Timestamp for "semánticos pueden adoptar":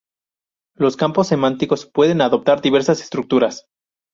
1.27-2.59